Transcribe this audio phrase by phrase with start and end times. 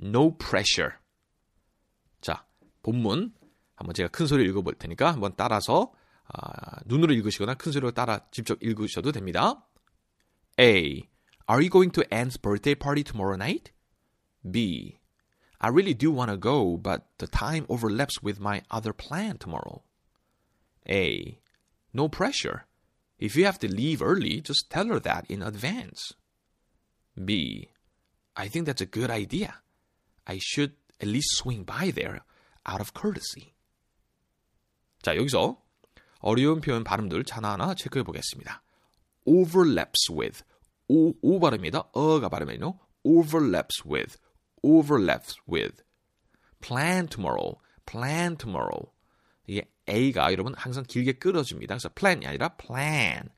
[0.00, 0.94] No pressure.
[2.20, 2.46] 자,
[2.82, 3.34] 본문
[3.74, 5.92] 한번 제가 큰 소리로 읽어볼 테니까 한번 따라서
[6.26, 9.66] 아, 눈으로 읽으시거나 큰 소리로 따라 직접 읽으셔도 됩니다.
[10.58, 11.08] A.
[11.48, 13.72] Are you going to Anne's birthday party tomorrow night?
[14.48, 14.98] B.
[15.60, 19.82] I really do want to go, but the time overlaps with my other plan tomorrow.
[20.88, 21.40] A.
[21.92, 22.66] No pressure.
[23.18, 26.14] If you have to leave early, just tell her that in advance.
[27.16, 27.70] B.
[28.36, 29.62] I think that's a good idea.
[30.24, 32.20] I should at least swing by there
[32.68, 33.54] out of courtesy.
[35.02, 35.62] 자, 여기서
[36.20, 38.62] 어려운 표현 발음들 하나하나 체크해 보겠습니다.
[39.24, 40.42] overlaps with.
[40.88, 41.90] 오, 오 발음이다.
[41.92, 42.78] 어가 발음이요.
[43.04, 44.18] overlaps with.
[44.62, 45.82] overlaps with.
[46.60, 47.60] plan tomorrow.
[47.86, 48.90] plan tomorrow.
[49.46, 51.74] 이게 A가 여러분 항상 길게 끌어줍니다.
[51.74, 53.30] 그래서 plan이 아니라 plan.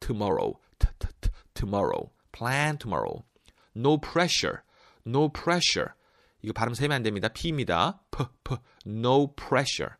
[0.00, 0.54] tomorrow.
[0.78, 2.10] T, t, t, tomorrow.
[2.32, 3.24] plan tomorrow.
[3.74, 4.62] no pressure.
[5.06, 5.94] no pressure.
[6.41, 7.27] 이거 발음 세면 안 됩니다.
[7.29, 8.01] P입니다.
[8.11, 8.55] P, P.
[8.85, 9.95] no pressure.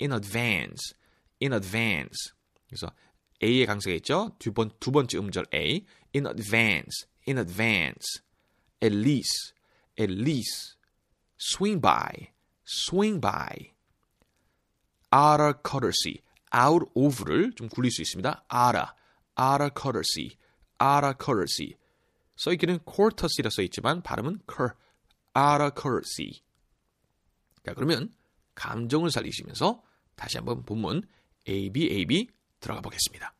[0.00, 0.94] in advance.
[1.42, 2.32] in advance.
[2.68, 2.92] 그래서
[3.42, 4.36] A의 강세가 있죠.
[4.38, 5.84] 두, 번, 두 번째 음절 A.
[6.14, 7.06] in advance.
[7.28, 8.22] in advance.
[8.82, 9.54] at least.
[9.98, 10.76] at least.
[11.38, 12.30] swing by.
[12.64, 13.72] swing by.
[15.12, 16.22] out of courtesy.
[16.54, 18.44] out of를 좀 굴릴 수 있습니다.
[18.52, 18.92] out of,
[19.40, 20.38] out of courtesy.
[20.80, 21.76] out of courtesy.
[22.36, 24.74] 써있기는 courtesy라 써있지만 발음은 cur,
[25.35, 26.43] out of courtesy.
[27.65, 28.13] 자, 그러면
[28.55, 29.83] 감정을 살리시면서
[30.15, 31.03] 다시 한번 본문
[31.47, 32.27] A, B, A, B
[32.59, 33.33] 들어가 보겠습니다.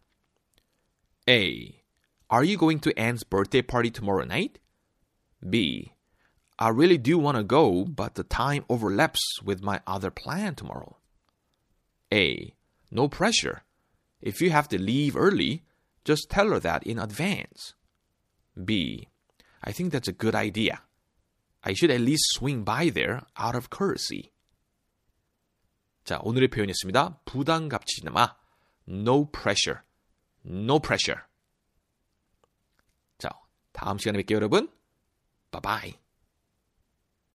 [1.30, 1.84] A.
[2.30, 4.60] Are you going to Anne's birthday party tomorrow night?
[5.48, 5.94] B.
[6.58, 10.98] I really do want to go, but the time overlaps with my other plan tomorrow.
[12.14, 12.56] A.
[12.92, 13.64] No pressure.
[14.22, 15.64] If you have to leave early,
[16.06, 17.74] just tell her that in advance.
[18.64, 19.08] B.
[19.64, 20.82] I think that's a good idea.
[21.67, 24.31] I should at least swing by there out of courtesy.
[26.05, 27.23] 자, 오늘의 표현이었습니다.
[27.25, 28.37] 부담 갚지 마.
[28.89, 29.83] No pressure.
[30.45, 31.23] No pressure.
[33.19, 33.31] 자,
[33.73, 34.71] 다음 시간에 뵐게요, 여러분.
[35.51, 36.06] Bye bye.